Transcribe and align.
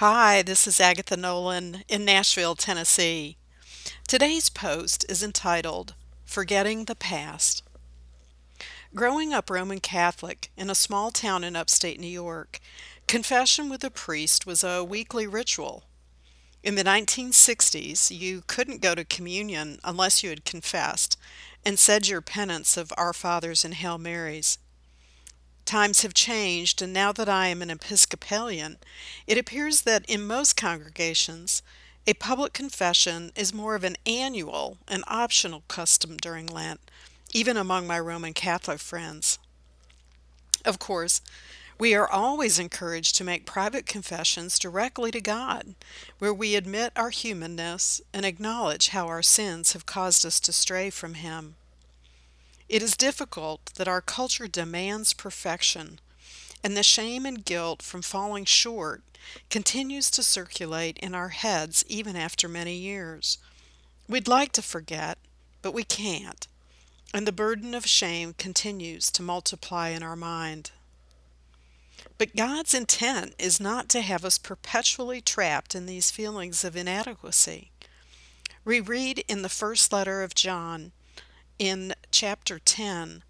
Hi, 0.00 0.40
this 0.40 0.66
is 0.66 0.80
Agatha 0.80 1.14
Nolan 1.14 1.84
in 1.86 2.06
Nashville, 2.06 2.54
Tennessee. 2.54 3.36
Today's 4.08 4.48
post 4.48 5.04
is 5.10 5.22
entitled 5.22 5.92
Forgetting 6.24 6.86
the 6.86 6.94
Past. 6.94 7.62
Growing 8.94 9.34
up 9.34 9.50
Roman 9.50 9.78
Catholic 9.78 10.50
in 10.56 10.70
a 10.70 10.74
small 10.74 11.10
town 11.10 11.44
in 11.44 11.54
upstate 11.54 12.00
New 12.00 12.06
York, 12.06 12.60
confession 13.08 13.68
with 13.68 13.84
a 13.84 13.90
priest 13.90 14.46
was 14.46 14.64
a 14.64 14.82
weekly 14.82 15.26
ritual. 15.26 15.84
In 16.62 16.76
the 16.76 16.84
1960s, 16.84 18.10
you 18.10 18.42
couldn't 18.46 18.80
go 18.80 18.94
to 18.94 19.04
communion 19.04 19.80
unless 19.84 20.22
you 20.22 20.30
had 20.30 20.46
confessed 20.46 21.18
and 21.62 21.78
said 21.78 22.08
your 22.08 22.22
penance 22.22 22.78
of 22.78 22.90
Our 22.96 23.12
Fathers 23.12 23.66
and 23.66 23.74
Hail 23.74 23.98
Marys. 23.98 24.56
Times 25.70 26.02
have 26.02 26.14
changed, 26.14 26.82
and 26.82 26.92
now 26.92 27.12
that 27.12 27.28
I 27.28 27.46
am 27.46 27.62
an 27.62 27.70
Episcopalian, 27.70 28.78
it 29.28 29.38
appears 29.38 29.82
that 29.82 30.04
in 30.10 30.26
most 30.26 30.56
congregations, 30.56 31.62
a 32.08 32.14
public 32.14 32.52
confession 32.52 33.30
is 33.36 33.54
more 33.54 33.76
of 33.76 33.84
an 33.84 33.94
annual 34.04 34.78
and 34.88 35.04
optional 35.06 35.62
custom 35.68 36.16
during 36.16 36.46
Lent, 36.46 36.80
even 37.32 37.56
among 37.56 37.86
my 37.86 38.00
Roman 38.00 38.32
Catholic 38.32 38.80
friends. 38.80 39.38
Of 40.64 40.80
course, 40.80 41.20
we 41.78 41.94
are 41.94 42.10
always 42.10 42.58
encouraged 42.58 43.14
to 43.14 43.24
make 43.24 43.46
private 43.46 43.86
confessions 43.86 44.58
directly 44.58 45.12
to 45.12 45.20
God, 45.20 45.76
where 46.18 46.34
we 46.34 46.56
admit 46.56 46.92
our 46.96 47.10
humanness 47.10 48.00
and 48.12 48.26
acknowledge 48.26 48.88
how 48.88 49.06
our 49.06 49.22
sins 49.22 49.74
have 49.74 49.86
caused 49.86 50.26
us 50.26 50.40
to 50.40 50.52
stray 50.52 50.90
from 50.90 51.14
Him. 51.14 51.54
It 52.70 52.84
is 52.84 52.96
difficult 52.96 53.74
that 53.74 53.88
our 53.88 54.00
culture 54.00 54.46
demands 54.46 55.12
perfection, 55.12 55.98
and 56.62 56.76
the 56.76 56.84
shame 56.84 57.26
and 57.26 57.44
guilt 57.44 57.82
from 57.82 58.00
falling 58.00 58.44
short 58.44 59.02
continues 59.50 60.08
to 60.12 60.22
circulate 60.22 60.96
in 60.98 61.12
our 61.12 61.30
heads 61.30 61.84
even 61.88 62.14
after 62.14 62.48
many 62.48 62.76
years. 62.76 63.38
We'd 64.08 64.28
like 64.28 64.52
to 64.52 64.62
forget, 64.62 65.18
but 65.62 65.74
we 65.74 65.82
can't, 65.82 66.46
and 67.12 67.26
the 67.26 67.32
burden 67.32 67.74
of 67.74 67.86
shame 67.86 68.34
continues 68.38 69.10
to 69.10 69.22
multiply 69.22 69.88
in 69.88 70.04
our 70.04 70.14
mind. 70.14 70.70
But 72.18 72.36
God's 72.36 72.72
intent 72.72 73.34
is 73.36 73.58
not 73.58 73.88
to 73.88 74.00
have 74.00 74.24
us 74.24 74.38
perpetually 74.38 75.20
trapped 75.20 75.74
in 75.74 75.86
these 75.86 76.12
feelings 76.12 76.62
of 76.62 76.76
inadequacy. 76.76 77.72
We 78.64 78.78
read 78.78 79.24
in 79.26 79.42
the 79.42 79.48
first 79.48 79.92
letter 79.92 80.22
of 80.22 80.36
John 80.36 80.92
in 81.60 81.92
chapter 82.10 82.58
10 82.58 83.22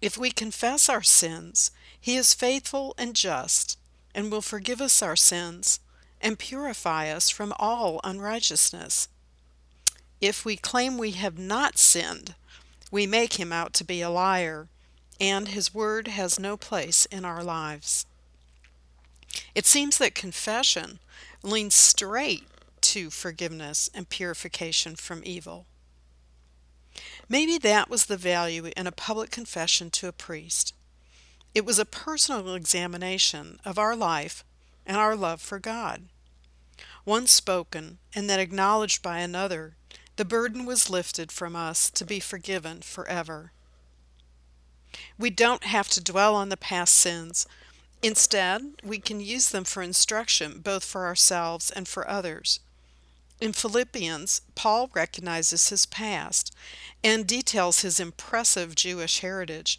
If 0.00 0.16
we 0.16 0.30
confess 0.30 0.88
our 0.88 1.02
sins, 1.02 1.70
he 2.00 2.16
is 2.16 2.32
faithful 2.32 2.94
and 2.96 3.14
just 3.14 3.78
and 4.14 4.32
will 4.32 4.40
forgive 4.40 4.80
us 4.80 5.02
our 5.02 5.14
sins 5.14 5.78
and 6.20 6.38
purify 6.38 7.10
us 7.10 7.28
from 7.28 7.52
all 7.58 8.00
unrighteousness. 8.02 9.08
If 10.22 10.46
we 10.46 10.56
claim 10.56 10.96
we 10.96 11.10
have 11.12 11.38
not 11.38 11.76
sinned, 11.76 12.34
we 12.90 13.06
make 13.06 13.34
him 13.34 13.52
out 13.52 13.74
to 13.74 13.84
be 13.84 14.00
a 14.00 14.08
liar, 14.08 14.68
and 15.20 15.48
his 15.48 15.74
word 15.74 16.08
has 16.08 16.40
no 16.40 16.56
place 16.56 17.04
in 17.06 17.26
our 17.26 17.44
lives. 17.44 18.06
It 19.54 19.66
seems 19.66 19.98
that 19.98 20.14
confession 20.14 20.98
leads 21.42 21.74
straight 21.74 22.44
to 22.80 23.10
forgiveness 23.10 23.90
and 23.92 24.08
purification 24.08 24.96
from 24.96 25.20
evil. 25.24 25.66
Maybe 27.28 27.58
that 27.58 27.90
was 27.90 28.06
the 28.06 28.16
value 28.16 28.70
in 28.76 28.86
a 28.86 28.92
public 28.92 29.30
confession 29.30 29.90
to 29.92 30.08
a 30.08 30.12
priest. 30.12 30.74
It 31.54 31.64
was 31.64 31.78
a 31.78 31.84
personal 31.84 32.54
examination 32.54 33.58
of 33.64 33.78
our 33.78 33.96
life 33.96 34.44
and 34.84 34.96
our 34.96 35.16
love 35.16 35.40
for 35.40 35.58
God. 35.58 36.02
Once 37.04 37.32
spoken 37.32 37.98
and 38.14 38.28
then 38.28 38.40
acknowledged 38.40 39.02
by 39.02 39.18
another, 39.18 39.76
the 40.16 40.24
burden 40.24 40.66
was 40.66 40.90
lifted 40.90 41.30
from 41.30 41.54
us 41.54 41.90
to 41.90 42.04
be 42.04 42.20
forgiven 42.20 42.80
forever. 42.80 43.52
We 45.18 45.30
don't 45.30 45.64
have 45.64 45.88
to 45.90 46.02
dwell 46.02 46.34
on 46.34 46.48
the 46.48 46.56
past 46.56 46.94
sins. 46.94 47.46
Instead, 48.02 48.80
we 48.82 48.98
can 48.98 49.20
use 49.20 49.50
them 49.50 49.64
for 49.64 49.82
instruction 49.82 50.60
both 50.60 50.84
for 50.84 51.06
ourselves 51.06 51.70
and 51.70 51.86
for 51.86 52.08
others. 52.08 52.60
In 53.38 53.52
Philippians, 53.52 54.40
Paul 54.54 54.88
recognizes 54.94 55.68
his 55.68 55.84
past 55.84 56.54
and 57.04 57.26
details 57.26 57.80
his 57.80 58.00
impressive 58.00 58.74
Jewish 58.74 59.20
heritage, 59.20 59.78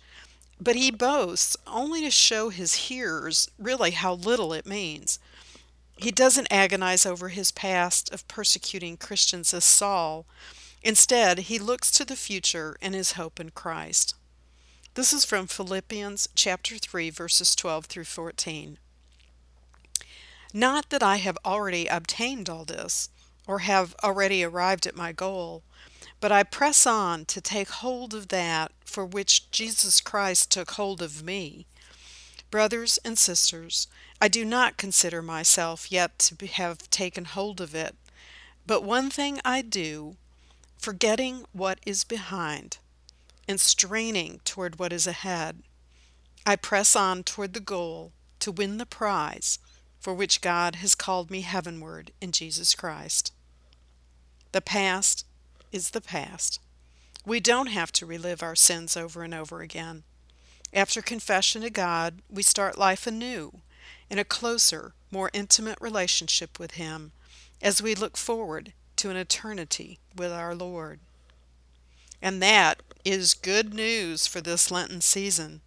but 0.60 0.76
he 0.76 0.92
boasts 0.92 1.58
only 1.66 2.02
to 2.02 2.12
show 2.12 2.50
his 2.50 2.76
hearers 2.76 3.50
really 3.58 3.92
how 3.92 4.14
little 4.14 4.54
it 4.54 4.68
means. 4.68 5.18
He 5.98 6.12
doesn't 6.12 6.52
agonize 6.52 7.06
over 7.06 7.30
his 7.30 7.52
past 7.52 8.14
of 8.14 8.28
persecuting 8.28 8.98
Christians 8.98 9.52
as 9.54 9.66
Saul. 9.66 10.28
Instead, 10.84 11.40
he 11.40 11.58
looks 11.58 11.90
to 11.92 12.06
the 12.06 12.16
future 12.16 12.78
and 12.80 12.94
his 12.94 13.14
hope 13.14 13.40
in 13.40 13.50
Christ. 13.50 14.14
This 14.94 15.12
is 15.12 15.26
from 15.26 15.48
Philippians 15.48 16.30
chapter 16.36 16.78
3 16.78 17.10
verses 17.10 17.56
12 17.56 17.86
through 17.86 18.04
14. 18.04 18.78
Not 20.54 20.92
that 20.92 21.04
I 21.04 21.18
have 21.18 21.38
already 21.44 21.88
obtained 21.88 22.50
all 22.50 22.64
this 22.64 23.10
or 23.48 23.60
have 23.60 23.96
already 24.04 24.44
arrived 24.44 24.86
at 24.86 24.96
my 24.96 25.12
goal, 25.12 25.64
but 26.20 26.32
I 26.32 26.44
press 26.44 26.86
on 26.86 27.26
to 27.26 27.42
take 27.42 27.70
hold 27.70 28.14
of 28.14 28.28
that 28.28 28.72
for 28.86 29.06
which 29.06 29.50
Jesus 29.52 30.02
Christ 30.02 30.52
took 30.52 30.72
hold 30.72 31.02
of 31.02 31.24
me. 31.24 31.66
Brothers 32.52 33.00
and 33.04 33.18
sisters, 33.18 33.88
I 34.22 34.28
do 34.28 34.44
not 34.46 34.78
consider 34.78 35.22
myself 35.22 35.92
yet 35.92 36.20
to 36.20 36.48
have 36.48 36.90
taken 36.90 37.26
hold 37.26 37.62
of 37.62 37.74
it, 37.74 37.96
but 38.66 38.84
one 38.84 39.10
thing 39.10 39.40
I 39.46 39.62
do, 39.62 40.18
forgetting 40.78 41.46
what 41.54 41.80
is 41.86 42.04
behind 42.04 42.78
and 43.48 43.60
straining 43.60 44.42
toward 44.44 44.80
what 44.80 44.92
is 44.92 45.08
ahead. 45.08 45.64
I 46.46 46.56
press 46.56 46.96
on 46.96 47.24
toward 47.24 47.54
the 47.54 47.60
goal 47.60 48.12
to 48.40 48.52
win 48.52 48.78
the 48.78 48.86
prize 48.86 49.60
for 50.00 50.14
which 50.14 50.42
God 50.42 50.76
has 50.76 50.96
called 50.96 51.32
me 51.32 51.42
heavenward 51.42 52.12
in 52.22 52.32
Jesus 52.32 52.76
Christ. 52.76 53.34
The 54.52 54.62
past 54.62 55.26
is 55.72 55.92
the 55.92 56.02
past. 56.02 56.60
We 57.26 57.40
don't 57.40 57.68
have 57.68 57.92
to 57.94 58.06
relive 58.06 58.42
our 58.42 58.56
sins 58.56 58.96
over 58.96 59.24
and 59.24 59.34
over 59.34 59.62
again. 59.62 60.04
After 60.74 61.02
confession 61.02 61.62
to 61.62 61.70
God, 61.70 62.22
we 62.30 62.44
start 62.44 62.78
life 62.78 63.08
anew 63.08 63.60
in 64.10 64.20
a 64.20 64.24
closer, 64.24 64.94
more 65.12 65.30
intimate 65.34 65.78
relationship 65.82 66.60
with 66.60 66.72
Him 66.72 67.12
as 67.62 67.82
we 67.82 67.96
look 67.96 68.18
forward 68.18 68.74
to 68.98 69.10
an 69.10 69.18
eternity 69.18 70.00
with 70.16 70.32
our 70.32 70.56
Lord. 70.56 71.00
And 72.22 72.42
that 72.42 72.82
is 73.06 73.34
good 73.34 73.74
news 73.74 74.28
for 74.28 74.42
this 74.42 74.72
Lenten 74.72 75.02
season. 75.02 75.62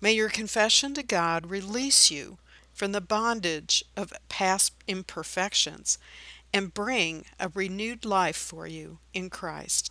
May 0.00 0.12
your 0.12 0.28
confession 0.28 0.94
to 0.94 1.02
God 1.02 1.50
release 1.50 2.10
you 2.10 2.38
from 2.72 2.92
the 2.92 3.00
bondage 3.00 3.84
of 3.96 4.12
past 4.28 4.74
imperfections 4.86 5.98
and 6.52 6.74
bring 6.74 7.24
a 7.38 7.48
renewed 7.48 8.04
life 8.04 8.36
for 8.36 8.66
you 8.66 8.98
in 9.14 9.30
Christ. 9.30 9.90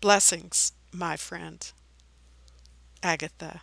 Blessings, 0.00 0.72
my 0.92 1.16
friend. 1.16 1.70
Agatha. 3.02 3.62